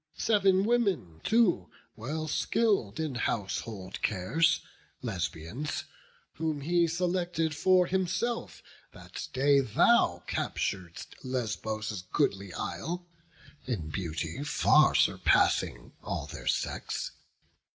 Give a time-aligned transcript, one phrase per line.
[0.17, 4.61] Sev'n women too, well skill'd in household cares,
[5.03, 5.83] Lesbians,
[6.37, 13.05] whom he selected for himself, That day thou captur'dst Lesbos' goodly isle,
[13.67, 17.11] In beauty far surpassing all their sex.